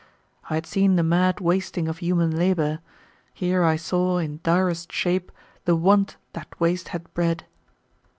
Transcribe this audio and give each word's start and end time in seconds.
I 0.49 0.55
had 0.55 0.65
seen 0.65 0.95
the 0.95 1.03
mad 1.03 1.39
wasting 1.39 1.87
of 1.87 1.99
human 1.99 2.35
labor; 2.35 2.79
here 3.35 3.61
I 3.63 3.75
saw 3.75 4.17
in 4.17 4.39
direst 4.41 4.91
shape 4.91 5.31
the 5.65 5.75
want 5.75 6.17
that 6.33 6.59
waste 6.59 6.87
had 6.87 7.13
bred. 7.13 7.45